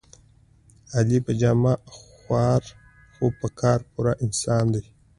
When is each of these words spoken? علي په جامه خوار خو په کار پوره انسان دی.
علي 0.97 1.19
په 1.25 1.31
جامه 1.39 1.73
خوار 1.95 2.61
خو 3.13 3.25
په 3.39 3.47
کار 3.59 3.79
پوره 3.91 4.13
انسان 4.25 4.63
دی. 4.73 4.83